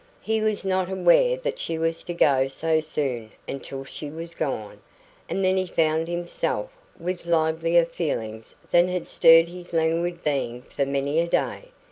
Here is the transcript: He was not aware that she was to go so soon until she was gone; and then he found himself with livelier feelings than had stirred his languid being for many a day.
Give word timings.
He 0.23 0.41
was 0.41 0.65
not 0.65 0.89
aware 0.91 1.37
that 1.37 1.59
she 1.59 1.77
was 1.77 2.03
to 2.05 2.13
go 2.15 2.47
so 2.47 2.79
soon 2.79 3.33
until 3.47 3.83
she 3.85 4.09
was 4.09 4.33
gone; 4.33 4.81
and 5.29 5.45
then 5.45 5.57
he 5.57 5.67
found 5.67 6.07
himself 6.07 6.71
with 6.99 7.27
livelier 7.27 7.85
feelings 7.85 8.55
than 8.71 8.87
had 8.87 9.07
stirred 9.07 9.47
his 9.47 9.73
languid 9.73 10.23
being 10.23 10.63
for 10.63 10.85
many 10.87 11.19
a 11.19 11.27
day. 11.27 11.65